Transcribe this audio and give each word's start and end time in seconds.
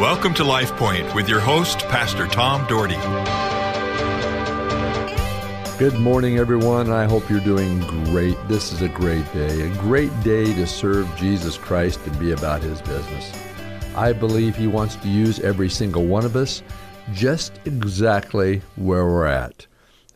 Welcome 0.00 0.32
to 0.36 0.44
Life 0.44 0.74
Point 0.76 1.14
with 1.14 1.28
your 1.28 1.40
host, 1.40 1.80
Pastor 1.88 2.26
Tom 2.26 2.66
Dougherty. 2.68 2.96
Good 5.78 6.00
morning, 6.00 6.38
everyone. 6.38 6.90
I 6.90 7.04
hope 7.04 7.28
you're 7.28 7.38
doing 7.40 7.80
great. 8.06 8.38
This 8.48 8.72
is 8.72 8.80
a 8.80 8.88
great 8.88 9.30
day, 9.34 9.60
a 9.60 9.74
great 9.74 10.08
day 10.22 10.54
to 10.54 10.66
serve 10.66 11.06
Jesus 11.16 11.58
Christ 11.58 12.00
and 12.06 12.18
be 12.18 12.32
about 12.32 12.62
His 12.62 12.80
business. 12.80 13.30
I 13.94 14.14
believe 14.14 14.56
He 14.56 14.66
wants 14.66 14.96
to 14.96 15.08
use 15.08 15.38
every 15.40 15.68
single 15.68 16.06
one 16.06 16.24
of 16.24 16.34
us 16.34 16.62
just 17.12 17.60
exactly 17.66 18.62
where 18.76 19.04
we're 19.04 19.26
at. 19.26 19.66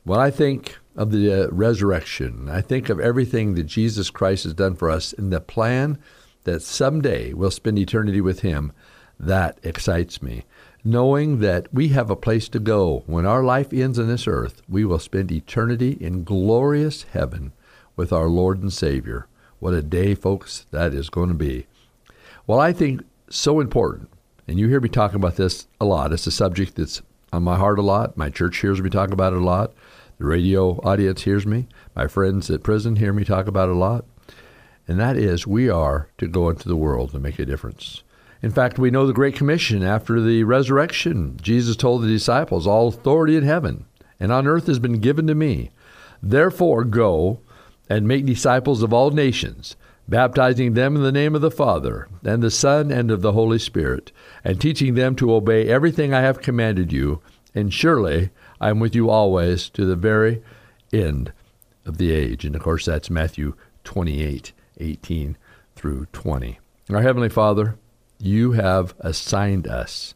When 0.04 0.18
I 0.18 0.30
think 0.30 0.78
of 0.96 1.10
the 1.10 1.44
uh, 1.44 1.48
resurrection, 1.50 2.48
I 2.48 2.62
think 2.62 2.88
of 2.88 3.00
everything 3.00 3.54
that 3.56 3.64
Jesus 3.64 4.08
Christ 4.08 4.44
has 4.44 4.54
done 4.54 4.76
for 4.76 4.88
us 4.88 5.12
and 5.12 5.30
the 5.30 5.42
plan 5.42 5.98
that 6.44 6.62
someday 6.62 7.34
we'll 7.34 7.50
spend 7.50 7.78
eternity 7.78 8.22
with 8.22 8.40
Him. 8.40 8.72
That 9.18 9.58
excites 9.62 10.22
me 10.22 10.44
knowing 10.84 11.40
that 11.40 11.72
we 11.72 11.88
have 11.88 12.10
a 12.10 12.16
place 12.16 12.48
to 12.50 12.58
go. 12.58 13.02
When 13.06 13.24
our 13.24 13.42
life 13.42 13.72
ends 13.72 13.98
on 13.98 14.06
this 14.06 14.28
earth, 14.28 14.60
we 14.68 14.84
will 14.84 14.98
spend 14.98 15.32
eternity 15.32 15.96
in 15.98 16.24
glorious 16.24 17.04
heaven 17.04 17.52
with 17.96 18.12
our 18.12 18.28
Lord 18.28 18.60
and 18.60 18.72
Savior. 18.72 19.26
What 19.60 19.72
a 19.72 19.82
day, 19.82 20.14
folks, 20.14 20.66
that 20.72 20.92
is 20.92 21.08
going 21.08 21.28
to 21.28 21.34
be. 21.34 21.66
Well, 22.46 22.60
I 22.60 22.74
think 22.74 23.02
so 23.30 23.60
important, 23.60 24.10
and 24.46 24.58
you 24.58 24.68
hear 24.68 24.80
me 24.80 24.90
talking 24.90 25.16
about 25.16 25.36
this 25.36 25.66
a 25.80 25.86
lot. 25.86 26.12
It's 26.12 26.26
a 26.26 26.30
subject 26.30 26.76
that's 26.76 27.00
on 27.32 27.42
my 27.42 27.56
heart 27.56 27.78
a 27.78 27.82
lot. 27.82 28.18
My 28.18 28.28
church 28.28 28.58
hears 28.58 28.82
me 28.82 28.90
talk 28.90 29.10
about 29.10 29.32
it 29.32 29.40
a 29.40 29.44
lot. 29.44 29.72
The 30.18 30.26
radio 30.26 30.78
audience 30.82 31.22
hears 31.22 31.46
me. 31.46 31.66
My 31.96 32.06
friends 32.06 32.50
at 32.50 32.62
prison 32.62 32.96
hear 32.96 33.14
me 33.14 33.24
talk 33.24 33.46
about 33.46 33.70
it 33.70 33.74
a 33.74 33.78
lot. 33.78 34.04
And 34.86 35.00
that 35.00 35.16
is, 35.16 35.46
we 35.46 35.70
are 35.70 36.08
to 36.18 36.28
go 36.28 36.50
into 36.50 36.68
the 36.68 36.76
world 36.76 37.14
and 37.14 37.22
make 37.22 37.38
a 37.38 37.46
difference. 37.46 38.02
In 38.44 38.50
fact, 38.50 38.78
we 38.78 38.90
know 38.90 39.06
the 39.06 39.14
Great 39.14 39.34
Commission 39.34 39.82
after 39.82 40.20
the 40.20 40.44
resurrection. 40.44 41.38
Jesus 41.40 41.76
told 41.76 42.02
the 42.02 42.08
disciples, 42.08 42.66
All 42.66 42.88
authority 42.88 43.36
in 43.38 43.44
heaven 43.44 43.86
and 44.20 44.30
on 44.30 44.46
earth 44.46 44.66
has 44.66 44.78
been 44.78 44.98
given 45.00 45.26
to 45.28 45.34
me. 45.34 45.70
Therefore, 46.22 46.84
go 46.84 47.40
and 47.88 48.06
make 48.06 48.26
disciples 48.26 48.82
of 48.82 48.92
all 48.92 49.10
nations, 49.12 49.76
baptizing 50.06 50.74
them 50.74 50.94
in 50.94 51.02
the 51.02 51.10
name 51.10 51.34
of 51.34 51.40
the 51.40 51.50
Father, 51.50 52.06
and 52.22 52.42
the 52.42 52.50
Son, 52.50 52.90
and 52.90 53.10
of 53.10 53.22
the 53.22 53.32
Holy 53.32 53.58
Spirit, 53.58 54.12
and 54.44 54.60
teaching 54.60 54.92
them 54.92 55.16
to 55.16 55.32
obey 55.32 55.66
everything 55.66 56.12
I 56.12 56.20
have 56.20 56.42
commanded 56.42 56.92
you. 56.92 57.22
And 57.54 57.72
surely 57.72 58.28
I 58.60 58.68
am 58.68 58.78
with 58.78 58.94
you 58.94 59.08
always 59.08 59.70
to 59.70 59.86
the 59.86 59.96
very 59.96 60.42
end 60.92 61.32
of 61.86 61.96
the 61.96 62.12
age. 62.12 62.44
And 62.44 62.54
of 62.54 62.60
course, 62.60 62.84
that's 62.84 63.08
Matthew 63.08 63.54
28 63.84 64.52
18 64.76 65.38
through 65.76 66.04
20. 66.12 66.58
Our 66.90 67.00
Heavenly 67.00 67.30
Father, 67.30 67.78
you 68.18 68.52
have 68.52 68.94
assigned 69.00 69.66
us 69.66 70.14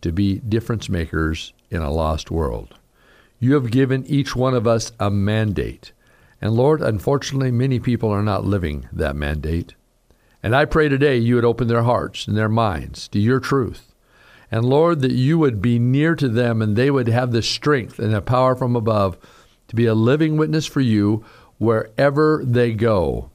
to 0.00 0.12
be 0.12 0.38
difference 0.40 0.88
makers 0.88 1.52
in 1.70 1.80
a 1.80 1.90
lost 1.90 2.30
world. 2.30 2.74
You 3.38 3.54
have 3.54 3.70
given 3.70 4.04
each 4.06 4.36
one 4.36 4.54
of 4.54 4.66
us 4.66 4.92
a 5.00 5.10
mandate. 5.10 5.92
And 6.40 6.54
Lord, 6.54 6.82
unfortunately, 6.82 7.50
many 7.50 7.78
people 7.78 8.10
are 8.10 8.22
not 8.22 8.44
living 8.44 8.88
that 8.92 9.16
mandate. 9.16 9.74
And 10.42 10.54
I 10.54 10.64
pray 10.64 10.88
today 10.88 11.16
you 11.16 11.36
would 11.36 11.44
open 11.44 11.68
their 11.68 11.84
hearts 11.84 12.26
and 12.26 12.36
their 12.36 12.48
minds 12.48 13.08
to 13.08 13.18
your 13.18 13.40
truth. 13.40 13.94
And 14.50 14.64
Lord, 14.64 15.00
that 15.00 15.12
you 15.12 15.38
would 15.38 15.62
be 15.62 15.78
near 15.78 16.14
to 16.16 16.28
them 16.28 16.60
and 16.60 16.76
they 16.76 16.90
would 16.90 17.08
have 17.08 17.32
the 17.32 17.42
strength 17.42 17.98
and 17.98 18.12
the 18.12 18.20
power 18.20 18.54
from 18.54 18.76
above 18.76 19.16
to 19.68 19.76
be 19.76 19.86
a 19.86 19.94
living 19.94 20.36
witness 20.36 20.66
for 20.66 20.80
you 20.80 21.24
wherever 21.58 22.42
they 22.44 22.72
go. 22.72 23.30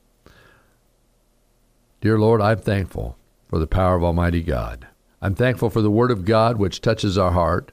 Dear 2.01 2.19
Lord, 2.19 2.41
I'm 2.41 2.59
thankful 2.59 3.17
for 3.47 3.59
the 3.59 3.67
power 3.67 3.95
of 3.95 4.03
Almighty 4.03 4.41
God. 4.41 4.87
I'm 5.21 5.35
thankful 5.35 5.69
for 5.69 5.81
the 5.81 5.91
Word 5.91 6.11
of 6.11 6.25
God 6.25 6.57
which 6.57 6.81
touches 6.81 7.17
our 7.17 7.31
heart. 7.31 7.71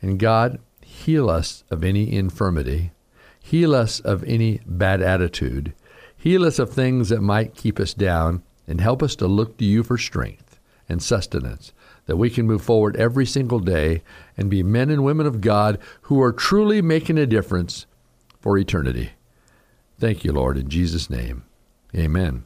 And 0.00 0.18
God, 0.18 0.58
heal 0.82 1.30
us 1.30 1.64
of 1.70 1.84
any 1.84 2.12
infirmity, 2.12 2.92
heal 3.40 3.74
us 3.74 4.00
of 4.00 4.24
any 4.24 4.60
bad 4.66 5.00
attitude, 5.00 5.72
heal 6.16 6.44
us 6.44 6.58
of 6.58 6.70
things 6.70 7.08
that 7.08 7.20
might 7.20 7.54
keep 7.54 7.80
us 7.80 7.94
down, 7.94 8.42
and 8.66 8.80
help 8.80 9.02
us 9.02 9.16
to 9.16 9.26
look 9.26 9.56
to 9.58 9.64
you 9.64 9.82
for 9.82 9.98
strength 9.98 10.60
and 10.88 11.02
sustenance, 11.02 11.72
that 12.06 12.16
we 12.16 12.30
can 12.30 12.46
move 12.46 12.62
forward 12.62 12.96
every 12.96 13.26
single 13.26 13.58
day 13.58 14.02
and 14.36 14.50
be 14.50 14.62
men 14.62 14.90
and 14.90 15.04
women 15.04 15.26
of 15.26 15.40
God 15.40 15.78
who 16.02 16.20
are 16.20 16.32
truly 16.32 16.82
making 16.82 17.18
a 17.18 17.26
difference 17.26 17.86
for 18.40 18.58
eternity. 18.58 19.12
Thank 19.98 20.24
you, 20.24 20.32
Lord, 20.32 20.56
in 20.56 20.68
Jesus' 20.68 21.08
name. 21.08 21.44
Amen. 21.94 22.44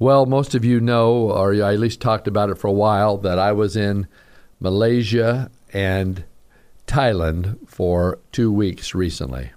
Well, 0.00 0.26
most 0.26 0.54
of 0.54 0.64
you 0.64 0.80
know, 0.80 1.30
or 1.30 1.52
I 1.62 1.72
at 1.72 1.80
least 1.80 2.00
talked 2.00 2.28
about 2.28 2.50
it 2.50 2.58
for 2.58 2.68
a 2.68 2.72
while, 2.72 3.18
that 3.18 3.38
I 3.38 3.50
was 3.50 3.76
in 3.76 4.06
Malaysia 4.60 5.50
and 5.72 6.24
Thailand 6.86 7.68
for 7.68 8.20
two 8.30 8.52
weeks 8.52 8.94
recently. 8.94 9.50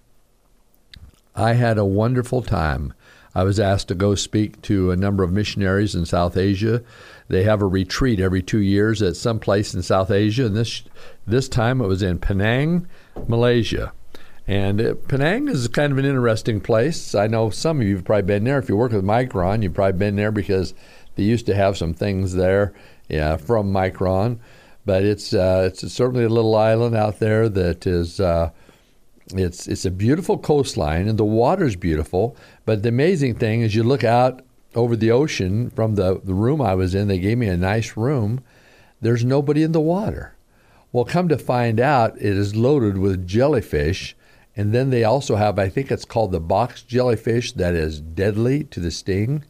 I 1.35 1.53
had 1.53 1.77
a 1.77 1.85
wonderful 1.85 2.41
time. 2.41 2.93
I 3.33 3.43
was 3.43 3.59
asked 3.59 3.87
to 3.89 3.95
go 3.95 4.15
speak 4.15 4.61
to 4.63 4.91
a 4.91 4.97
number 4.97 5.23
of 5.23 5.31
missionaries 5.31 5.95
in 5.95 6.05
South 6.05 6.35
Asia. 6.35 6.83
They 7.29 7.43
have 7.43 7.61
a 7.61 7.67
retreat 7.67 8.19
every 8.19 8.41
two 8.41 8.59
years 8.59 9.01
at 9.01 9.15
some 9.15 9.39
place 9.39 9.73
in 9.73 9.83
South 9.83 10.11
Asia, 10.11 10.47
and 10.47 10.55
this 10.55 10.83
this 11.25 11.47
time 11.47 11.81
it 11.81 11.87
was 11.87 12.01
in 12.01 12.19
Penang, 12.19 12.87
Malaysia. 13.27 13.93
And 14.47 14.81
uh, 14.81 14.95
Penang 15.07 15.47
is 15.47 15.67
kind 15.67 15.91
of 15.91 15.97
an 15.97 16.05
interesting 16.05 16.59
place. 16.61 17.15
I 17.15 17.27
know 17.27 17.49
some 17.49 17.79
of 17.79 17.87
you 17.87 17.95
have 17.95 18.05
probably 18.05 18.23
been 18.23 18.43
there. 18.43 18.59
If 18.59 18.69
you 18.69 18.75
work 18.75 18.91
with 18.91 19.03
Micron, 19.03 19.63
you've 19.63 19.73
probably 19.73 19.99
been 19.99 20.15
there 20.15 20.31
because 20.31 20.73
they 21.15 21.23
used 21.23 21.45
to 21.45 21.55
have 21.55 21.77
some 21.77 21.93
things 21.93 22.33
there 22.33 22.73
yeah, 23.07 23.37
from 23.37 23.71
Micron. 23.71 24.39
But 24.85 25.03
it's 25.03 25.33
uh, 25.33 25.69
it's 25.71 25.93
certainly 25.93 26.25
a 26.25 26.29
little 26.29 26.55
island 26.55 26.95
out 26.95 27.19
there 27.19 27.47
that 27.49 27.85
is 27.85 28.19
uh, 28.19 28.49
it's 29.27 29.67
it's 29.67 29.85
a 29.85 29.91
beautiful 29.91 30.39
coastline 30.39 31.07
and 31.07 31.19
the 31.19 31.25
water's 31.25 31.75
beautiful. 31.75 32.35
But 32.65 32.81
the 32.81 32.89
amazing 32.89 33.35
thing 33.35 33.61
is 33.61 33.75
you 33.75 33.83
look 33.83 34.03
out 34.03 34.41
over 34.73 34.95
the 34.95 35.11
ocean 35.11 35.69
from 35.69 35.95
the, 35.95 36.19
the 36.23 36.33
room 36.33 36.61
I 36.61 36.73
was 36.75 36.95
in. 36.95 37.07
They 37.07 37.19
gave 37.19 37.37
me 37.37 37.47
a 37.47 37.57
nice 37.57 37.95
room. 37.95 38.43
There's 39.01 39.25
nobody 39.25 39.63
in 39.63 39.71
the 39.71 39.81
water. 39.81 40.35
Well, 40.91 41.05
come 41.05 41.27
to 41.29 41.37
find 41.37 41.79
out, 41.79 42.17
it 42.17 42.37
is 42.37 42.55
loaded 42.55 42.97
with 42.97 43.27
jellyfish 43.27 44.15
and 44.55 44.73
then 44.73 44.89
they 44.89 45.03
also 45.03 45.35
have, 45.35 45.57
I 45.57 45.69
think 45.69 45.91
it's 45.91 46.05
called 46.05 46.31
the 46.31 46.39
box 46.39 46.83
jellyfish 46.83 47.53
that 47.53 47.73
is 47.73 48.01
deadly 48.01 48.65
to 48.65 48.79
the 48.79 48.91
sting. 48.91 49.45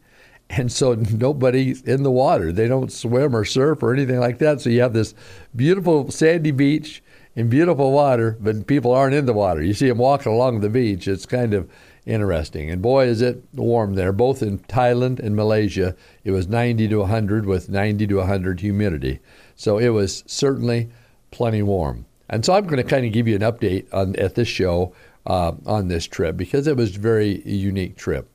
And 0.48 0.70
so 0.70 0.94
nobody's 0.94 1.82
in 1.82 2.02
the 2.02 2.10
water. 2.10 2.52
They 2.52 2.68
don't 2.68 2.92
swim 2.92 3.34
or 3.34 3.44
surf 3.44 3.82
or 3.82 3.92
anything 3.92 4.20
like 4.20 4.38
that. 4.38 4.60
So 4.60 4.70
you 4.70 4.82
have 4.82 4.92
this 4.92 5.14
beautiful 5.56 6.10
sandy 6.10 6.50
beach 6.50 7.02
in 7.34 7.48
beautiful 7.48 7.90
water, 7.90 8.36
but 8.38 8.66
people 8.66 8.92
aren't 8.92 9.14
in 9.14 9.26
the 9.26 9.32
water. 9.32 9.62
You 9.62 9.74
see 9.74 9.88
them 9.88 9.98
walking 9.98 10.32
along 10.32 10.60
the 10.60 10.68
beach. 10.68 11.08
It's 11.08 11.26
kind 11.26 11.54
of 11.54 11.70
interesting. 12.04 12.70
And 12.70 12.82
boy, 12.82 13.06
is 13.06 13.22
it 13.22 13.42
warm 13.54 13.94
there. 13.94 14.12
Both 14.12 14.42
in 14.42 14.58
Thailand 14.58 15.18
and 15.20 15.34
Malaysia, 15.34 15.96
it 16.24 16.32
was 16.32 16.48
90 16.48 16.88
to 16.88 16.96
100 16.98 17.46
with 17.46 17.68
90 17.68 18.06
to 18.08 18.16
100 18.16 18.60
humidity. 18.60 19.20
So 19.56 19.78
it 19.78 19.88
was 19.88 20.22
certainly 20.26 20.90
plenty 21.30 21.62
warm. 21.62 22.06
And 22.28 22.44
so 22.44 22.54
I'm 22.54 22.64
going 22.64 22.76
to 22.76 22.84
kind 22.84 23.04
of 23.04 23.12
give 23.12 23.28
you 23.28 23.36
an 23.36 23.42
update 23.42 23.86
on 23.92 24.16
at 24.16 24.34
this 24.34 24.48
show 24.48 24.94
uh, 25.26 25.52
on 25.66 25.88
this 25.88 26.06
trip 26.06 26.36
because 26.36 26.66
it 26.66 26.76
was 26.76 26.96
a 26.96 27.00
very 27.00 27.42
unique 27.48 27.96
trip. 27.96 28.28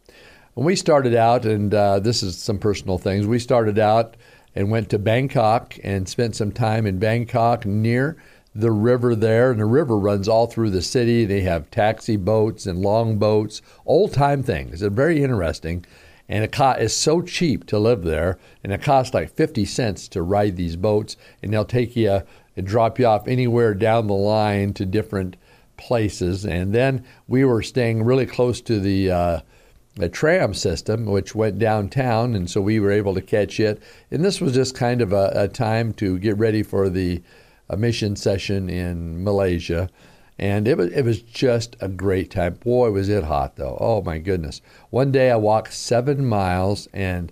When 0.54 0.66
we 0.66 0.76
started 0.76 1.14
out, 1.14 1.46
and 1.46 1.74
uh, 1.74 2.00
this 2.00 2.24
is 2.24 2.38
some 2.38 2.58
personal 2.58 2.98
things, 2.98 3.28
we 3.28 3.40
started 3.40 3.78
out 3.78 4.18
and 4.56 4.72
went 4.72 4.90
to 4.90 4.98
Bangkok 4.98 5.78
and 5.84 6.10
spent 6.10 6.36
some 6.36 6.52
time 6.52 6.88
in 6.88 6.98
Bangkok 6.98 7.66
near 7.66 8.18
the 8.56 8.72
river 8.72 9.14
there. 9.14 9.52
And 9.52 9.60
the 9.60 9.66
river 9.66 9.98
runs 10.00 10.28
all 10.28 10.48
through 10.48 10.72
the 10.72 10.82
city. 10.82 11.26
They 11.26 11.42
have 11.42 11.70
taxi 11.70 12.16
boats 12.16 12.66
and 12.66 12.80
long 12.80 13.20
boats, 13.20 13.62
old 13.86 14.14
time 14.14 14.42
things. 14.42 14.82
It's 14.82 14.96
very 14.96 15.24
interesting. 15.24 15.86
And 16.28 16.44
it 16.44 16.60
is 16.80 16.96
so 16.96 17.22
cheap 17.22 17.68
to 17.68 17.80
live 17.80 18.04
there, 18.04 18.38
and 18.64 18.74
it 18.74 18.82
costs 18.82 19.14
like 19.14 19.34
50 19.34 19.64
cents 19.64 20.10
to 20.10 20.22
ride 20.22 20.58
these 20.58 20.76
boats, 20.76 21.16
and 21.42 21.54
they'll 21.54 21.64
take 21.64 21.96
you 21.96 22.24
and 22.58 22.68
drop 22.68 23.00
you 23.00 23.06
off 23.06 23.28
anywhere 23.28 23.74
down 23.74 24.08
the 24.08 24.14
line 24.14 24.74
to 24.74 24.86
different 24.86 25.38
places. 25.78 26.46
And 26.46 26.74
then 26.74 27.06
we 27.28 27.46
were 27.46 27.62
staying 27.62 28.04
really 28.04 28.26
close 28.26 28.60
to 28.62 28.80
the 28.80 29.12
uh, 29.12 29.40
the 29.96 30.10
tram 30.10 30.54
system, 30.54 31.06
which 31.06 31.34
went 31.34 31.58
downtown, 31.58 32.36
and 32.36 32.50
so 32.50 32.62
we 32.62 32.80
were 32.80 32.92
able 32.92 33.16
to 33.16 33.22
catch 33.22 33.60
it. 33.60 33.82
And 34.12 34.24
this 34.24 34.40
was 34.40 34.54
just 34.54 34.76
kind 34.76 35.02
of 35.02 35.12
a, 35.12 35.32
a 35.34 35.48
time 35.48 35.94
to 35.94 36.20
get 36.20 36.38
ready 36.38 36.62
for 36.62 36.90
the 36.90 37.22
mission 37.76 38.16
session 38.16 38.70
in 38.70 39.24
Malaysia. 39.24 39.90
And 40.40 40.68
it 40.68 40.78
was 40.78 40.92
it 40.92 41.04
was 41.04 41.22
just 41.22 41.76
a 41.80 41.88
great 41.88 42.30
time. 42.32 42.56
Boy, 42.56 42.92
was 42.92 43.10
it 43.10 43.24
hot 43.24 43.56
though. 43.56 43.78
Oh 43.80 44.04
my 44.04 44.20
goodness. 44.20 44.62
One 44.92 45.12
day 45.12 45.32
I 45.32 45.36
walked 45.36 45.74
seven 45.74 46.26
miles 46.26 46.88
and 46.94 47.32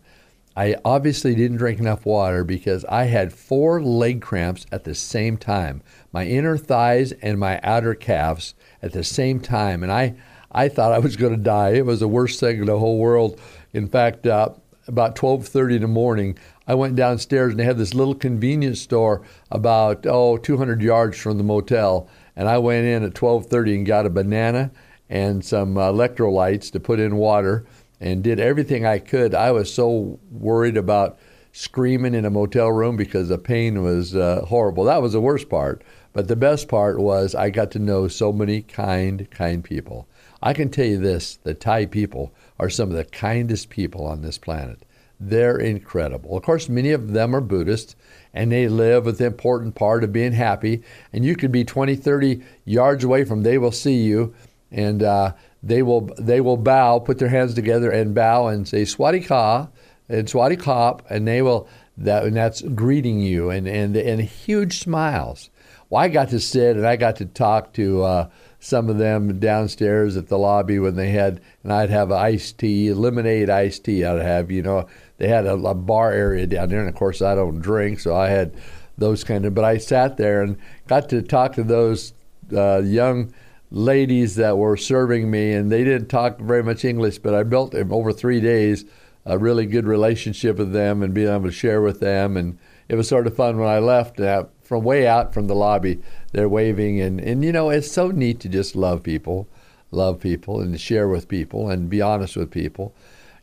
I 0.56 0.76
obviously 0.86 1.36
didn't 1.36 1.58
drink 1.58 1.80
enough 1.80 2.06
water 2.06 2.44
because 2.44 2.86
I 2.86 3.06
had 3.06 3.34
four 3.34 3.82
leg 3.82 4.22
cramps 4.22 4.66
at 4.72 4.86
the 4.86 4.96
same 4.96 5.38
time 5.38 5.82
my 6.16 6.26
inner 6.26 6.56
thighs 6.58 7.12
and 7.12 7.38
my 7.38 7.60
outer 7.62 7.94
calves 7.94 8.54
at 8.82 8.94
the 8.94 9.04
same 9.04 9.42
time. 9.42 9.84
And 9.84 9.92
I, 9.92 10.16
I 10.50 10.70
thought 10.70 10.94
I 10.94 11.00
was 11.00 11.18
going 11.18 11.34
to 11.36 11.42
die. 11.44 11.72
It 11.72 11.86
was 11.86 12.00
the 12.00 12.08
worst 12.08 12.40
thing 12.40 12.60
in 12.60 12.68
the 12.68 12.80
whole 12.80 13.00
world. 13.00 13.38
In 13.74 13.90
fact, 13.90 14.26
uh, 14.26 14.52
about 14.88 15.18
12:30 15.18 15.76
in 15.76 15.82
the 15.82 15.88
morning. 15.90 16.38
I 16.68 16.76
went 16.76 16.96
downstairs 16.96 17.52
and 17.52 17.60
they 17.60 17.66
had 17.66 17.78
this 17.78 17.94
little 17.94 18.16
convenience 18.16 18.80
store 18.80 19.24
about 19.52 20.06
oh 20.08 20.38
200 20.38 20.82
yards 20.82 21.18
from 21.18 21.38
the 21.38 21.44
motel, 21.44 22.08
and 22.36 22.48
I 22.48 22.60
went 22.60 22.86
in 22.86 23.04
at 23.04 23.14
12:30 23.14 23.76
and 23.76 23.86
got 23.86 24.06
a 24.06 24.10
banana 24.10 24.72
and 25.10 25.44
some 25.44 25.78
uh, 25.78 25.92
electrolytes 25.92 26.72
to 26.72 26.80
put 26.80 27.00
in 27.02 27.18
water 27.18 27.66
and 28.06 28.24
did 28.24 28.40
everything 28.40 28.86
I 28.86 29.00
could. 29.00 29.34
I 29.34 29.52
was 29.52 29.74
so 29.74 30.20
worried 30.30 30.78
about 30.78 31.18
screaming 31.52 32.14
in 32.14 32.24
a 32.24 32.30
motel 32.30 32.72
room 32.72 32.96
because 32.96 33.30
the 33.30 33.40
pain 33.40 33.82
was 33.82 34.16
uh, 34.16 34.46
horrible. 34.48 34.84
That 34.84 35.02
was 35.02 35.14
the 35.14 35.20
worst 35.20 35.50
part. 35.50 35.84
But 36.14 36.28
the 36.28 36.36
best 36.36 36.68
part 36.68 37.00
was 37.00 37.34
I 37.34 37.50
got 37.50 37.72
to 37.72 37.80
know 37.80 38.08
so 38.08 38.32
many 38.32 38.62
kind, 38.62 39.28
kind 39.32 39.64
people. 39.64 40.08
I 40.40 40.54
can 40.54 40.70
tell 40.70 40.86
you 40.86 41.00
this 41.00 41.38
the 41.38 41.56
Thai 41.56 41.88
people 41.88 42.32
are 42.60 42.70
some 42.70 42.92
of 42.92 42.96
the 42.96 43.06
kindest 43.06 43.72
people 43.72 44.06
on 44.06 44.22
this 44.22 44.38
planet. 44.38 44.86
They're 45.20 45.58
incredible. 45.58 46.38
Of 46.38 46.44
course, 46.44 46.70
many 46.70 46.92
of 46.92 47.14
them 47.14 47.36
are 47.36 47.42
Buddhists 47.42 47.96
and 48.36 48.52
they 48.52 48.68
live 48.68 49.06
with 49.06 49.18
the 49.18 49.26
important 49.26 49.74
part 49.74 50.04
of 50.04 50.14
being 50.14 50.34
happy. 50.34 50.84
And 51.12 51.26
you 51.26 51.36
could 51.36 51.52
be 51.52 51.64
20, 51.64 51.96
30 51.96 52.44
yards 52.66 53.04
away 53.04 53.24
from 53.24 53.42
they 53.42 53.58
will 53.58 53.72
see 53.72 54.04
you 54.04 54.36
and 54.72 55.02
uh, 55.02 55.34
they 55.66 55.82
will 55.82 56.10
they 56.20 56.40
will 56.40 56.58
bow, 56.58 57.00
put 57.00 57.18
their 57.18 57.30
hands 57.30 57.56
together 57.56 57.90
and 57.90 58.14
bow 58.14 58.48
and 58.48 58.68
say 58.68 58.84
"Swati 58.84 59.26
Swadika 59.26 59.70
and 60.08 60.28
"Swati 60.28 60.58
Swadikop, 60.58 61.02
and 61.10 61.28
they 61.28 61.42
will 61.42 61.68
that 61.98 62.24
and 62.24 62.36
that's 62.36 62.62
greeting 62.62 63.20
you 63.20 63.50
and 63.50 63.68
and 63.68 63.98
and 63.98 64.22
huge 64.22 64.80
smiles. 64.80 65.50
Well, 65.90 66.04
I 66.04 66.08
got 66.08 66.30
to 66.30 66.40
sit 66.40 66.78
and 66.78 66.86
I 66.86 66.96
got 66.96 67.16
to 67.18 67.26
talk 67.26 67.74
to 67.74 68.04
uh, 68.04 68.30
some 68.60 68.90
of 68.90 68.98
them 68.98 69.40
downstairs 69.40 70.18
at 70.18 70.28
the 70.28 70.38
lobby 70.38 70.80
when 70.80 70.96
they 70.96 71.10
had, 71.10 71.42
and 71.64 71.72
I'd 71.72 71.90
have 71.90 72.12
iced 72.12 72.58
tea, 72.58 72.94
lemonade 72.94 73.50
iced 73.50 73.84
tea. 73.86 74.04
I'd 74.04 74.22
have, 74.22 74.50
you 74.50 74.64
know, 74.64 74.88
they 75.18 75.28
had 75.28 75.46
a, 75.46 75.54
a 75.54 75.76
bar 75.76 76.12
area 76.12 76.48
down 76.48 76.70
there, 76.70 76.80
and 76.80 76.90
of 76.90 76.96
course 76.96 77.22
I 77.22 77.36
don't 77.36 77.60
drink, 77.60 78.00
so 78.00 78.16
I 78.16 78.30
had 78.30 78.56
those 78.98 79.24
kind 79.24 79.46
of. 79.46 79.54
But 79.54 79.66
I 79.66 79.78
sat 79.78 80.18
there 80.18 80.42
and 80.42 80.58
got 80.88 81.10
to 81.10 81.22
talk 81.22 81.54
to 81.54 81.64
those 81.64 82.14
uh, 82.56 82.80
young 82.80 83.34
ladies 83.76 84.36
that 84.36 84.58
were 84.58 84.78
serving 84.78 85.30
me, 85.30 85.52
and 85.52 85.70
they 85.70 85.84
didn't 85.84 86.08
talk 86.08 86.40
very 86.40 86.64
much 86.64 86.86
English, 86.86 87.20
but 87.20 87.36
I 87.36 87.44
built 87.44 87.76
over 87.76 88.14
three 88.14 88.40
days 88.40 88.86
a 89.26 89.38
really 89.38 89.66
good 89.66 89.86
relationship 89.86 90.58
with 90.58 90.72
them 90.72 91.04
and 91.04 91.14
being 91.14 91.28
able 91.28 91.44
to 91.44 91.52
share 91.52 91.82
with 91.82 92.00
them. 92.00 92.38
And 92.38 92.58
it 92.88 92.96
was 92.96 93.10
sort 93.10 93.28
of 93.28 93.36
fun 93.36 93.58
when 93.58 93.68
I 93.68 93.80
left. 93.80 94.20
Uh, 94.20 94.46
from 94.62 94.84
way 94.84 95.06
out 95.06 95.34
from 95.34 95.48
the 95.48 95.56
lobby, 95.56 96.00
they're 96.32 96.50
waving, 96.50 97.02
and, 97.02 97.20
and 97.20 97.44
you 97.44 97.52
know 97.52 97.70
it's 97.70 97.92
so 97.92 98.08
neat 98.12 98.40
to 98.40 98.50
just 98.50 98.76
love 98.76 99.04
people, 99.04 99.48
love 99.92 100.20
people, 100.20 100.62
and 100.62 100.80
share 100.80 101.08
with 101.08 101.28
people, 101.28 101.70
and 101.70 101.90
be 101.90 102.02
honest 102.02 102.36
with 102.38 102.50
people. 102.50 102.96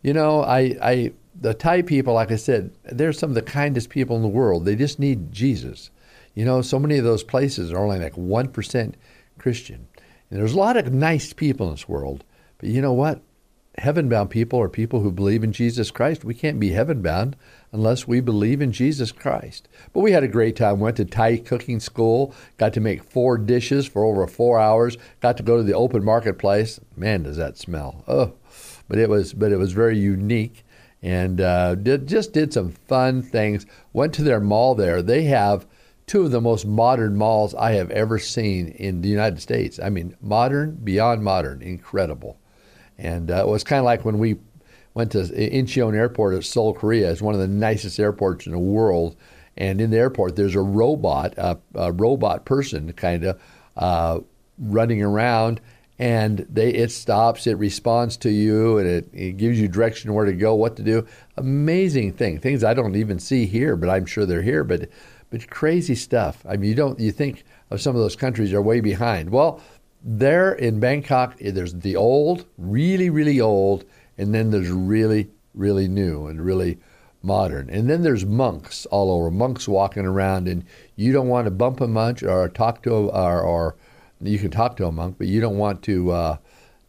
You 0.02 0.14
know, 0.14 0.42
I 0.42 0.76
I 0.82 1.12
the 1.38 1.54
Thai 1.54 1.82
people, 1.82 2.14
like 2.14 2.32
I 2.32 2.36
said, 2.36 2.72
they're 2.84 3.12
some 3.12 3.30
of 3.30 3.34
the 3.34 3.42
kindest 3.42 3.90
people 3.90 4.16
in 4.16 4.22
the 4.22 4.28
world. 4.28 4.64
They 4.64 4.76
just 4.76 4.98
need 4.98 5.30
Jesus. 5.30 5.90
You 6.34 6.44
know, 6.44 6.62
so 6.62 6.78
many 6.78 6.96
of 6.96 7.04
those 7.04 7.22
places 7.22 7.70
are 7.70 7.78
only 7.78 7.98
like 7.98 8.16
one 8.16 8.48
percent 8.48 8.96
Christian, 9.38 9.86
and 10.32 10.40
there's 10.40 10.54
a 10.54 10.58
lot 10.58 10.78
of 10.78 10.94
nice 10.94 11.34
people 11.34 11.66
in 11.66 11.74
this 11.74 11.86
world. 11.86 12.24
But 12.56 12.70
you 12.70 12.80
know 12.80 12.94
what? 12.94 13.20
Heaven 13.76 14.08
bound 14.08 14.30
people 14.30 14.58
are 14.62 14.68
people 14.70 15.00
who 15.00 15.12
believe 15.12 15.44
in 15.44 15.52
Jesus 15.52 15.90
Christ. 15.90 16.24
We 16.24 16.32
can't 16.32 16.58
be 16.58 16.70
heaven 16.70 17.02
bound 17.02 17.36
unless 17.70 18.08
we 18.08 18.20
believe 18.20 18.62
in 18.62 18.72
Jesus 18.72 19.12
Christ. 19.12 19.68
But 19.92 20.00
we 20.00 20.12
had 20.12 20.24
a 20.24 20.28
great 20.28 20.56
time. 20.56 20.80
Went 20.80 20.96
to 20.96 21.04
Thai 21.04 21.36
cooking 21.36 21.80
school, 21.80 22.34
got 22.56 22.72
to 22.72 22.80
make 22.80 23.04
four 23.04 23.36
dishes 23.36 23.86
for 23.86 24.06
over 24.06 24.26
four 24.26 24.58
hours, 24.58 24.96
got 25.20 25.36
to 25.36 25.42
go 25.42 25.58
to 25.58 25.62
the 25.62 25.74
open 25.74 26.02
marketplace. 26.02 26.80
Man, 26.96 27.24
does 27.24 27.36
that 27.36 27.58
smell. 27.58 28.02
Oh, 28.08 28.32
but 28.88 28.98
it 28.98 29.10
was, 29.10 29.34
but 29.34 29.52
it 29.52 29.58
was 29.58 29.72
very 29.72 29.98
unique 29.98 30.64
and 31.02 31.42
uh, 31.42 31.74
did, 31.74 32.06
just 32.06 32.32
did 32.32 32.54
some 32.54 32.70
fun 32.70 33.20
things. 33.20 33.66
Went 33.92 34.14
to 34.14 34.22
their 34.22 34.40
mall 34.40 34.74
there. 34.74 35.02
They 35.02 35.24
have 35.24 35.66
two 36.06 36.24
of 36.24 36.30
the 36.30 36.40
most 36.40 36.66
modern 36.66 37.16
malls 37.16 37.54
I 37.54 37.72
have 37.72 37.90
ever 37.90 38.18
seen 38.18 38.68
in 38.68 39.02
the 39.02 39.08
United 39.08 39.40
States. 39.40 39.78
I 39.78 39.88
mean, 39.88 40.16
modern, 40.20 40.76
beyond 40.76 41.22
modern, 41.22 41.62
incredible. 41.62 42.38
And 42.98 43.30
uh, 43.30 43.36
it 43.36 43.48
was 43.48 43.64
kind 43.64 43.78
of 43.78 43.84
like 43.84 44.04
when 44.04 44.18
we 44.18 44.36
went 44.94 45.12
to 45.12 45.18
Incheon 45.18 45.94
Airport 45.94 46.34
at 46.34 46.44
Seoul, 46.44 46.74
Korea. 46.74 47.10
It's 47.10 47.22
one 47.22 47.34
of 47.34 47.40
the 47.40 47.48
nicest 47.48 47.98
airports 47.98 48.46
in 48.46 48.52
the 48.52 48.58
world. 48.58 49.16
And 49.56 49.80
in 49.80 49.90
the 49.90 49.98
airport, 49.98 50.36
there's 50.36 50.54
a 50.54 50.60
robot, 50.60 51.34
a, 51.36 51.58
a 51.74 51.92
robot 51.92 52.44
person 52.44 52.92
kind 52.92 53.24
of 53.24 53.40
uh, 53.76 54.20
running 54.58 55.02
around, 55.02 55.60
and 55.98 56.46
they 56.50 56.70
it 56.70 56.90
stops, 56.90 57.46
it 57.46 57.58
responds 57.58 58.16
to 58.18 58.30
you, 58.30 58.78
and 58.78 58.88
it, 58.88 59.08
it 59.12 59.36
gives 59.36 59.60
you 59.60 59.68
direction 59.68 60.14
where 60.14 60.24
to 60.24 60.32
go, 60.32 60.54
what 60.54 60.76
to 60.76 60.82
do. 60.82 61.06
Amazing 61.36 62.14
thing, 62.14 62.38
things 62.38 62.64
I 62.64 62.74
don't 62.74 62.96
even 62.96 63.18
see 63.18 63.46
here, 63.46 63.76
but 63.76 63.88
I'm 63.88 64.06
sure 64.06 64.26
they're 64.26 64.42
here. 64.42 64.64
But 64.64 64.88
but 65.32 65.50
crazy 65.50 65.96
stuff. 65.96 66.44
I 66.48 66.56
mean, 66.56 66.70
you 66.70 66.76
don't 66.76 67.00
you 67.00 67.10
think 67.10 67.42
of 67.70 67.80
some 67.80 67.96
of 67.96 68.02
those 68.02 68.14
countries 68.14 68.52
are 68.52 68.62
way 68.62 68.80
behind. 68.80 69.30
Well, 69.30 69.60
there 70.04 70.52
in 70.52 70.78
Bangkok, 70.78 71.38
there's 71.38 71.74
the 71.74 71.96
old, 71.96 72.46
really 72.56 73.10
really 73.10 73.40
old 73.40 73.84
and 74.18 74.34
then 74.34 74.50
there's 74.50 74.70
really, 74.70 75.30
really 75.54 75.88
new 75.88 76.26
and 76.26 76.40
really 76.40 76.78
modern. 77.22 77.70
And 77.70 77.88
then 77.88 78.02
there's 78.02 78.26
monks 78.26 78.86
all 78.86 79.10
over, 79.10 79.30
monks 79.30 79.66
walking 79.68 80.06
around, 80.06 80.48
and 80.48 80.64
you 80.96 81.12
don't 81.12 81.28
want 81.28 81.46
to 81.46 81.50
bump 81.50 81.80
a 81.80 81.88
much 81.88 82.22
or 82.22 82.48
talk 82.48 82.82
to 82.82 82.94
a, 82.94 83.08
or, 83.08 83.40
or 83.40 83.76
you 84.20 84.38
can 84.38 84.50
talk 84.50 84.76
to 84.76 84.86
a 84.86 84.92
monk, 84.92 85.16
but 85.18 85.28
you 85.28 85.40
don't 85.40 85.58
want 85.58 85.82
to 85.84 86.10
uh, 86.10 86.36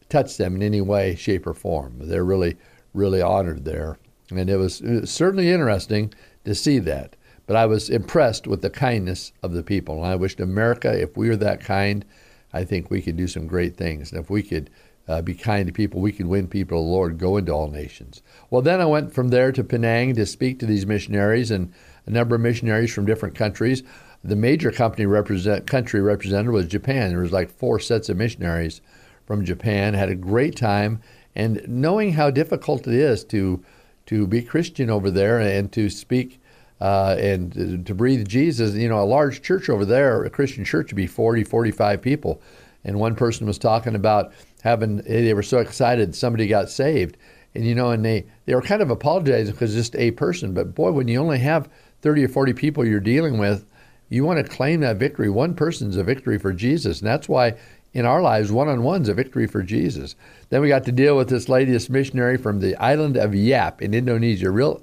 touch 0.08 0.36
them 0.36 0.56
in 0.56 0.62
any 0.62 0.80
way, 0.80 1.14
shape, 1.14 1.46
or 1.46 1.54
form. 1.54 1.94
They're 1.98 2.24
really, 2.24 2.56
really 2.92 3.22
honored 3.22 3.64
there. 3.64 3.98
And 4.30 4.50
it 4.50 4.56
was, 4.56 4.80
it 4.80 5.00
was 5.02 5.10
certainly 5.10 5.50
interesting 5.50 6.12
to 6.44 6.54
see 6.54 6.78
that. 6.80 7.16
But 7.46 7.56
I 7.56 7.66
was 7.66 7.90
impressed 7.90 8.46
with 8.46 8.62
the 8.62 8.70
kindness 8.70 9.32
of 9.42 9.52
the 9.52 9.62
people. 9.62 9.96
And 9.96 10.06
I 10.06 10.16
wished 10.16 10.40
America, 10.40 10.90
if 10.90 11.16
we 11.16 11.28
were 11.28 11.36
that 11.36 11.60
kind, 11.60 12.04
I 12.52 12.64
think 12.64 12.90
we 12.90 13.02
could 13.02 13.16
do 13.16 13.26
some 13.26 13.46
great 13.46 13.76
things. 13.76 14.12
And 14.12 14.20
if 14.20 14.30
we 14.30 14.42
could 14.42 14.70
uh, 15.06 15.22
be 15.22 15.34
kind 15.34 15.66
to 15.66 15.72
people. 15.72 16.00
We 16.00 16.12
could 16.12 16.26
win 16.26 16.48
people 16.48 16.78
to 16.78 16.84
the 16.84 16.90
Lord, 16.90 17.18
go 17.18 17.36
into 17.36 17.52
all 17.52 17.68
nations. 17.68 18.22
Well, 18.50 18.62
then 18.62 18.80
I 18.80 18.86
went 18.86 19.12
from 19.12 19.28
there 19.28 19.52
to 19.52 19.64
Penang 19.64 20.14
to 20.14 20.26
speak 20.26 20.58
to 20.58 20.66
these 20.66 20.86
missionaries 20.86 21.50
and 21.50 21.72
a 22.06 22.10
number 22.10 22.34
of 22.34 22.40
missionaries 22.40 22.92
from 22.92 23.06
different 23.06 23.34
countries. 23.34 23.82
The 24.22 24.36
major 24.36 24.70
company 24.70 25.04
represent, 25.04 25.66
country 25.66 26.00
represented 26.00 26.52
was 26.52 26.66
Japan. 26.66 27.10
There 27.10 27.20
was 27.20 27.32
like 27.32 27.50
four 27.50 27.78
sets 27.78 28.08
of 28.08 28.16
missionaries 28.16 28.80
from 29.26 29.44
Japan. 29.44 29.94
Had 29.94 30.08
a 30.08 30.14
great 30.14 30.56
time, 30.56 31.00
and 31.34 31.62
knowing 31.68 32.12
how 32.14 32.30
difficult 32.30 32.86
it 32.86 32.94
is 32.94 33.24
to 33.24 33.62
to 34.06 34.26
be 34.26 34.42
Christian 34.42 34.90
over 34.90 35.10
there 35.10 35.40
and 35.40 35.72
to 35.72 35.88
speak 35.88 36.38
uh, 36.84 37.16
and 37.18 37.86
to 37.86 37.94
breathe 37.94 38.28
Jesus. 38.28 38.74
You 38.74 38.90
know, 38.90 39.02
a 39.02 39.06
large 39.06 39.40
church 39.40 39.70
over 39.70 39.86
there, 39.86 40.22
a 40.22 40.28
Christian 40.28 40.66
church, 40.66 40.90
would 40.90 40.96
be 40.96 41.06
40, 41.06 41.42
45 41.42 42.02
people. 42.02 42.42
And 42.84 43.00
one 43.00 43.16
person 43.16 43.46
was 43.46 43.56
talking 43.56 43.94
about 43.94 44.34
having 44.62 44.98
they 44.98 45.32
were 45.32 45.42
so 45.42 45.58
excited 45.58 46.14
somebody 46.14 46.46
got 46.46 46.68
saved. 46.68 47.16
And 47.54 47.64
you 47.64 47.74
know 47.74 47.90
and 47.90 48.04
they 48.04 48.26
they 48.44 48.54
were 48.54 48.60
kind 48.60 48.82
of 48.82 48.90
apologizing 48.90 49.54
because 49.54 49.72
just 49.72 49.96
a 49.96 50.10
person. 50.10 50.52
But 50.52 50.74
boy 50.74 50.92
when 50.92 51.08
you 51.08 51.18
only 51.18 51.38
have 51.38 51.70
30 52.02 52.26
or 52.26 52.28
40 52.28 52.52
people 52.52 52.86
you're 52.86 53.00
dealing 53.00 53.38
with 53.38 53.64
you 54.10 54.22
want 54.22 54.44
to 54.44 54.54
claim 54.54 54.80
that 54.80 54.98
victory. 54.98 55.30
One 55.30 55.54
person's 55.54 55.96
a 55.96 56.04
victory 56.04 56.38
for 56.38 56.52
jesus. 56.52 57.00
And 57.00 57.08
that's 57.08 57.30
why 57.30 57.54
in 57.94 58.04
our 58.04 58.20
lives 58.20 58.52
one-on-one's 58.52 59.08
a 59.08 59.14
victory 59.14 59.46
for 59.46 59.62
jesus. 59.62 60.16
Then 60.50 60.60
we 60.60 60.68
got 60.68 60.84
to 60.84 60.92
deal 60.92 61.16
with 61.16 61.30
this 61.30 61.48
lady 61.48 61.78
missionary 61.88 62.36
from 62.36 62.60
the 62.60 62.76
island 62.76 63.16
of 63.16 63.34
yap 63.34 63.80
in 63.80 63.94
indonesia. 63.94 64.50
Real 64.50 64.82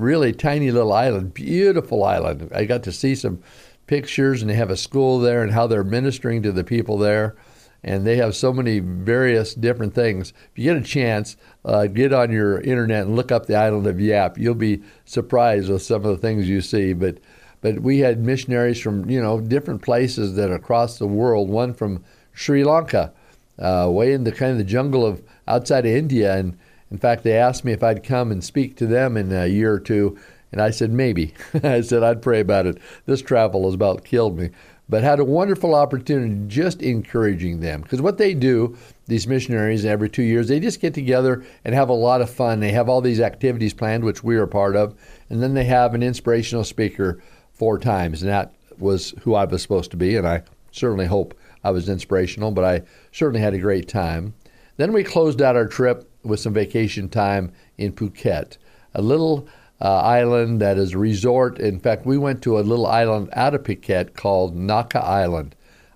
really 0.00 0.32
tiny 0.32 0.70
little 0.70 0.92
island 0.92 1.34
beautiful 1.34 2.04
island 2.04 2.50
i 2.54 2.64
got 2.64 2.82
to 2.82 2.92
see 2.92 3.14
some 3.14 3.42
pictures 3.86 4.40
and 4.40 4.50
they 4.50 4.54
have 4.54 4.70
a 4.70 4.76
school 4.76 5.18
there 5.18 5.42
and 5.42 5.52
how 5.52 5.66
they're 5.66 5.84
ministering 5.84 6.42
to 6.42 6.52
the 6.52 6.64
people 6.64 6.96
there 6.98 7.36
and 7.82 8.06
they 8.06 8.16
have 8.16 8.36
so 8.36 8.52
many 8.52 8.78
various 8.78 9.54
different 9.54 9.94
things. 9.94 10.32
If 10.52 10.58
you 10.58 10.64
get 10.64 10.76
a 10.76 10.86
chance, 10.86 11.36
uh, 11.64 11.86
get 11.86 12.12
on 12.12 12.30
your 12.30 12.60
internet 12.60 13.06
and 13.06 13.16
look 13.16 13.32
up 13.32 13.46
the 13.46 13.56
island 13.56 13.86
of 13.86 14.00
Yap. 14.00 14.36
You'll 14.36 14.54
be 14.54 14.82
surprised 15.04 15.70
with 15.70 15.82
some 15.82 16.04
of 16.04 16.10
the 16.10 16.18
things 16.18 16.48
you 16.48 16.60
see. 16.60 16.92
But 16.92 17.18
but 17.62 17.80
we 17.80 17.98
had 17.98 18.20
missionaries 18.20 18.80
from 18.80 19.08
you 19.08 19.20
know 19.20 19.40
different 19.40 19.82
places 19.82 20.34
that 20.36 20.52
across 20.52 20.98
the 20.98 21.06
world. 21.06 21.48
One 21.48 21.72
from 21.72 22.04
Sri 22.32 22.64
Lanka, 22.64 23.12
uh, 23.58 23.88
way 23.90 24.12
in 24.12 24.24
the 24.24 24.32
kind 24.32 24.52
of 24.52 24.58
the 24.58 24.64
jungle 24.64 25.06
of 25.06 25.22
outside 25.48 25.86
of 25.86 25.92
India, 25.92 26.36
and 26.36 26.58
in 26.90 26.98
fact 26.98 27.22
they 27.22 27.36
asked 27.36 27.64
me 27.64 27.72
if 27.72 27.82
I'd 27.82 28.02
come 28.02 28.30
and 28.30 28.42
speak 28.42 28.76
to 28.76 28.86
them 28.86 29.16
in 29.16 29.32
a 29.32 29.46
year 29.46 29.72
or 29.72 29.80
two. 29.80 30.18
And 30.52 30.60
I 30.60 30.70
said, 30.70 30.90
maybe. 30.90 31.32
I 31.62 31.80
said, 31.80 32.02
I'd 32.02 32.22
pray 32.22 32.40
about 32.40 32.66
it. 32.66 32.78
This 33.06 33.22
travel 33.22 33.66
has 33.66 33.74
about 33.74 34.04
killed 34.04 34.36
me 34.36 34.50
but 34.90 35.04
had 35.04 35.20
a 35.20 35.24
wonderful 35.24 35.74
opportunity 35.74 36.34
just 36.48 36.82
encouraging 36.82 37.60
them. 37.60 37.80
Because 37.80 38.02
what 38.02 38.18
they 38.18 38.34
do, 38.34 38.76
these 39.06 39.28
missionaries, 39.28 39.84
every 39.84 40.10
two 40.10 40.24
years, 40.24 40.48
they 40.48 40.58
just 40.58 40.80
get 40.80 40.92
together 40.92 41.44
and 41.64 41.74
have 41.74 41.88
a 41.88 41.94
lot 41.94 42.20
of 42.20 42.28
fun. 42.28 42.58
They 42.58 42.72
have 42.72 42.88
all 42.88 43.00
these 43.00 43.20
activities 43.20 43.72
planned, 43.72 44.02
which 44.02 44.24
we 44.24 44.36
are 44.36 44.48
part 44.48 44.74
of, 44.74 44.98
and 45.30 45.40
then 45.40 45.54
they 45.54 45.64
have 45.64 45.94
an 45.94 46.02
inspirational 46.02 46.64
speaker 46.64 47.22
four 47.52 47.78
times. 47.78 48.22
And 48.22 48.30
that 48.30 48.52
was 48.78 49.14
who 49.20 49.34
I 49.34 49.44
was 49.44 49.62
supposed 49.62 49.92
to 49.92 49.96
be, 49.96 50.16
and 50.16 50.26
I 50.26 50.42
certainly 50.72 51.06
hope 51.06 51.38
I 51.62 51.70
was 51.70 51.88
inspirational, 51.88 52.50
but 52.50 52.64
I 52.64 52.82
certainly 53.12 53.40
had 53.40 53.54
a 53.54 53.58
great 53.58 53.86
time. 53.86 54.34
Then 54.76 54.92
we 54.92 55.04
closed 55.04 55.40
out 55.40 55.56
our 55.56 55.68
trip 55.68 56.09
with 56.22 56.40
some 56.40 56.52
vacation 56.52 57.08
time 57.08 57.52
in 57.78 57.92
Phuket. 57.92 58.56
a 58.94 59.02
little 59.02 59.48
uh, 59.80 60.00
island 60.00 60.60
that 60.60 60.76
is 60.76 60.92
a 60.92 60.98
resort. 60.98 61.58
In 61.58 61.80
fact, 61.80 62.04
we 62.04 62.18
went 62.18 62.42
to 62.42 62.58
a 62.58 62.60
little 62.60 62.86
island 62.86 63.30
out 63.32 63.54
of 63.54 63.62
Phuket 63.62 64.14
called 64.14 64.54
Naka 64.54 65.02
Island, 65.02 65.54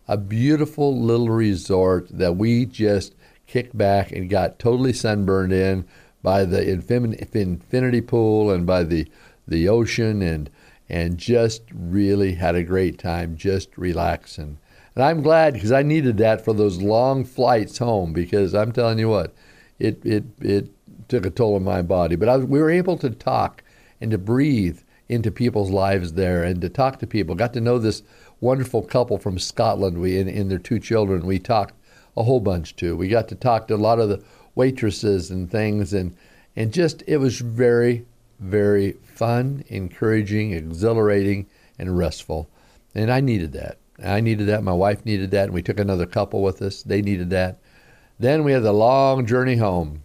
a 0.09 0.16
beautiful 0.16 0.99
little 0.99 1.28
resort 1.28 2.09
that 2.11 2.37
we 2.37 2.64
just 2.64 3.14
kicked 3.47 3.76
back 3.76 4.11
and 4.12 4.31
got 4.31 4.59
totally 4.59 4.93
sunburned 4.93 5.52
in 5.52 5.85
by 6.23 6.45
the 6.45 6.66
infinity 6.66 8.00
pool 8.00 8.50
and 8.50 8.66
by 8.66 8.83
the 8.83 9.07
the 9.47 9.69
ocean 9.69 10.23
and 10.23 10.49
and 10.88 11.19
just 11.19 11.62
really 11.73 12.35
had 12.35 12.54
a 12.54 12.62
great 12.62 12.99
time 12.99 13.37
just 13.37 13.76
relaxing. 13.76 14.59
And 14.95 15.04
I'm 15.04 15.23
glad 15.23 15.54
because 15.54 15.73
I 15.73 15.83
needed 15.83 16.19
that 16.19 16.45
for 16.45 16.54
those 16.54 16.81
long 16.81 17.25
flights 17.25 17.78
home 17.78 18.12
because 18.12 18.54
I'm 18.54 18.73
telling 18.73 18.99
you 18.99 19.09
what, 19.09 19.35
it 19.78 20.04
it 20.04 20.25
it 20.40 20.69
took 21.09 21.26
a 21.26 21.31
toll 21.31 21.54
on 21.57 21.64
my 21.64 21.83
body. 21.83 22.16
But 22.16 22.49
we 22.49 22.61
were 22.61 22.71
able 22.71 22.97
to 22.99 23.11
talk 23.11 23.62
and 24.00 24.11
to 24.11 24.19
breathe 24.19 24.81
into 25.09 25.31
people's 25.31 25.71
lives 25.71 26.14
there 26.14 26.43
and 26.43 26.61
to 26.61 26.69
talk 26.69 26.99
to 26.99 27.07
people. 27.07 27.35
Got 27.35 27.52
to 27.54 27.61
know 27.61 27.78
this 27.78 28.02
wonderful 28.40 28.83
couple 28.83 29.19
from 29.19 29.38
Scotland. 29.38 29.99
We 29.99 30.19
and, 30.19 30.28
and 30.28 30.50
their 30.50 30.59
two 30.59 30.78
children. 30.78 31.26
We 31.26 31.38
talked 31.38 31.75
a 32.16 32.23
whole 32.23 32.40
bunch 32.40 32.76
too. 32.76 32.97
We 32.97 33.09
got 33.09 33.28
to 33.28 33.35
talk 33.35 33.69
to 33.69 33.75
a 33.75 33.76
lot 33.76 33.99
of 33.99 34.09
the 34.09 34.23
waitresses 34.54 35.31
and 35.31 35.50
things 35.50 35.93
and 35.93 36.16
and 36.57 36.73
just 36.73 37.02
it 37.07 37.16
was 37.16 37.40
very 37.40 38.07
very 38.40 38.93
fun, 39.02 39.64
encouraging, 39.69 40.52
exhilarating, 40.52 41.47
and 41.78 41.97
restful. 41.97 42.49
And 42.95 43.11
I 43.11 43.21
needed 43.21 43.52
that. 43.52 43.78
I 44.02 44.21
needed 44.21 44.47
that. 44.49 44.62
My 44.62 44.73
wife 44.73 45.04
needed 45.04 45.31
that. 45.33 45.45
And 45.45 45.54
we 45.54 45.62
took 45.62 45.78
another 45.78 46.07
couple 46.07 46.43
with 46.43 46.61
us. 46.62 46.83
They 46.83 47.00
needed 47.00 47.31
that. 47.31 47.59
Then 48.18 48.44
we 48.44 48.52
had 48.52 48.62
the 48.62 48.73
long 48.73 49.26
journey 49.26 49.56
home. 49.56 50.02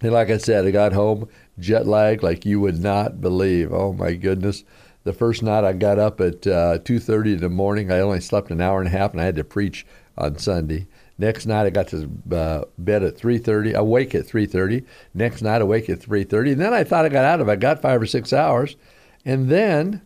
And 0.00 0.12
like 0.12 0.30
I 0.30 0.38
said, 0.38 0.66
I 0.66 0.70
got 0.70 0.92
home 0.92 1.28
jet 1.58 1.86
lag 1.86 2.22
like 2.22 2.44
you 2.44 2.60
would 2.60 2.80
not 2.80 3.20
believe. 3.20 3.72
Oh 3.72 3.92
my 3.92 4.14
goodness. 4.14 4.64
The 5.04 5.12
first 5.12 5.42
night 5.42 5.64
I 5.64 5.72
got 5.72 5.98
up 5.98 6.20
at 6.20 6.46
uh, 6.46 6.78
2:30 6.78 7.34
in 7.34 7.40
the 7.40 7.48
morning. 7.48 7.90
I 7.90 8.00
only 8.00 8.20
slept 8.20 8.50
an 8.50 8.60
hour 8.60 8.78
and 8.78 8.86
a 8.86 8.96
half, 8.96 9.12
and 9.12 9.20
I 9.20 9.24
had 9.24 9.36
to 9.36 9.44
preach 9.44 9.84
on 10.16 10.38
Sunday. 10.38 10.86
Next 11.18 11.46
night 11.46 11.66
I 11.66 11.70
got 11.70 11.88
to 11.88 12.10
uh, 12.32 12.64
bed 12.78 13.02
at 13.02 13.16
3:30. 13.16 13.74
Awake 13.74 14.14
at 14.14 14.26
3:30. 14.26 14.84
Next 15.14 15.42
night 15.42 15.60
awake 15.60 15.90
at 15.90 15.98
3:30. 15.98 16.52
And 16.52 16.60
then 16.60 16.72
I 16.72 16.84
thought 16.84 17.04
I 17.04 17.08
got 17.08 17.24
out 17.24 17.40
of 17.40 17.48
it. 17.48 17.52
I 17.52 17.56
got 17.56 17.82
five 17.82 18.00
or 18.00 18.06
six 18.06 18.32
hours, 18.32 18.76
and 19.24 19.48
then 19.48 20.02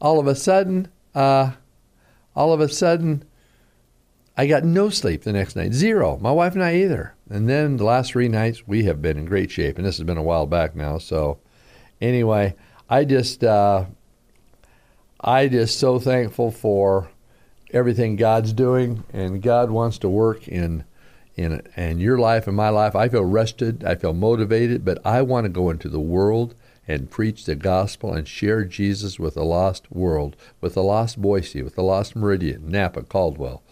all 0.00 0.18
of 0.18 0.26
a 0.26 0.34
sudden, 0.34 0.88
uh, 1.14 1.52
all 2.34 2.52
of 2.52 2.60
a 2.60 2.68
sudden, 2.68 3.24
I 4.36 4.46
got 4.46 4.64
no 4.64 4.90
sleep 4.90 5.22
the 5.22 5.32
next 5.32 5.56
night. 5.56 5.72
Zero. 5.72 6.18
My 6.20 6.30
wife 6.30 6.54
and 6.54 6.62
I 6.62 6.76
either. 6.76 7.14
And 7.30 7.48
then 7.48 7.78
the 7.78 7.84
last 7.84 8.12
three 8.12 8.28
nights 8.28 8.66
we 8.66 8.84
have 8.84 9.00
been 9.00 9.16
in 9.16 9.24
great 9.24 9.50
shape, 9.50 9.78
and 9.78 9.86
this 9.86 9.96
has 9.96 10.04
been 10.04 10.18
a 10.18 10.22
while 10.22 10.46
back 10.46 10.76
now. 10.76 10.98
So 10.98 11.38
anyway, 12.00 12.54
I 12.88 13.04
just 13.04 13.42
uh, 13.42 13.86
I 15.20 15.48
just 15.48 15.78
so 15.78 15.98
thankful 15.98 16.50
for 16.50 17.10
everything 17.72 18.16
God's 18.16 18.52
doing, 18.52 19.04
and 19.12 19.42
God 19.42 19.70
wants 19.70 19.98
to 19.98 20.08
work 20.08 20.46
in 20.46 20.84
in 21.34 21.62
in 21.76 21.98
your 21.98 22.18
life 22.18 22.46
and 22.46 22.56
my 22.56 22.68
life. 22.68 22.94
I 22.94 23.08
feel 23.08 23.24
rested, 23.24 23.84
I 23.84 23.94
feel 23.94 24.12
motivated, 24.12 24.84
but 24.84 25.04
I 25.04 25.22
want 25.22 25.46
to 25.46 25.50
go 25.50 25.70
into 25.70 25.88
the 25.88 25.98
world 25.98 26.54
and 26.86 27.10
preach 27.10 27.44
the 27.44 27.56
gospel 27.56 28.12
and 28.12 28.28
share 28.28 28.64
Jesus 28.64 29.18
with 29.18 29.34
the 29.34 29.44
lost 29.44 29.90
world, 29.90 30.36
with 30.60 30.74
the 30.74 30.82
lost 30.82 31.20
Boise, 31.20 31.62
with 31.62 31.74
the 31.74 31.82
lost 31.82 32.14
Meridian, 32.14 32.70
Nampa, 32.70 33.08
Caldwell. 33.08 33.62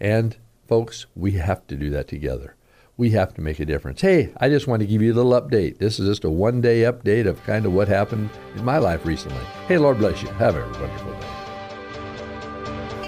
And 0.00 0.36
folks, 0.66 1.06
we 1.14 1.32
have 1.32 1.66
to 1.68 1.76
do 1.76 1.90
that 1.90 2.08
together. 2.08 2.54
We 2.96 3.10
have 3.10 3.32
to 3.34 3.40
make 3.40 3.60
a 3.60 3.64
difference. 3.64 4.00
Hey, 4.00 4.32
I 4.38 4.48
just 4.48 4.66
want 4.66 4.80
to 4.80 4.86
give 4.86 5.02
you 5.02 5.12
a 5.12 5.14
little 5.14 5.40
update. 5.40 5.78
This 5.78 6.00
is 6.00 6.08
just 6.08 6.24
a 6.24 6.30
one 6.30 6.60
day 6.60 6.80
update 6.80 7.26
of 7.26 7.42
kind 7.44 7.64
of 7.64 7.72
what 7.72 7.88
happened 7.88 8.30
in 8.56 8.64
my 8.64 8.78
life 8.78 9.06
recently. 9.06 9.44
Hey, 9.68 9.78
Lord 9.78 9.98
bless 9.98 10.20
you. 10.22 10.28
Have 10.30 10.56
a 10.56 10.62
wonderful 10.80 11.12
day. 11.12 11.38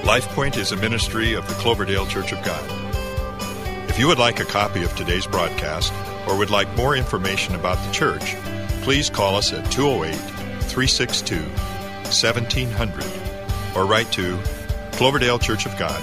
LifePoint 0.03 0.57
is 0.57 0.73
a 0.73 0.77
ministry 0.77 1.35
of 1.35 1.47
the 1.49 1.55
Cloverdale 1.55 2.07
Church 2.07 2.33
of 2.33 2.43
God. 2.45 2.65
If 3.91 3.99
you 3.99 4.07
would 4.07 4.19
like 4.19 4.41
a 4.41 4.45
copy 4.45 4.83
of 4.83 4.97
today's 4.97 5.27
broadcast 5.27 5.93
or 6.27 6.39
would 6.39 6.51
like 6.51 6.75
more 6.77 6.97
information 6.97 7.55
about 7.55 7.77
the 7.85 7.93
church, 7.93 8.37
please 8.83 9.11
call 9.11 9.37
us 9.37 9.53
at 9.53 9.71
208 9.71 10.15
362 10.71 11.37
1700 12.11 13.05
or 13.77 13.85
write 13.85 14.11
to 14.13 14.39
Cloverdale 14.93 15.39
Church 15.39 15.67
of 15.67 15.77
God, 15.77 16.03